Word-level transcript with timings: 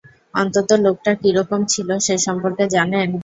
অন্তত 0.33 0.69
লোকটা 0.85 1.11
কীরকম 1.21 1.61
ছিল 1.73 1.89
সেসম্পর্কে 2.05 2.65
জানেন? 2.75 3.09